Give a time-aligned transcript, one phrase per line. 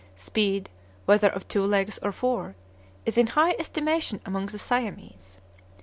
[0.15, 0.67] Speed,
[1.05, 2.55] whether of two legs or four,
[3.05, 5.37] is in high estimation among the Siamese.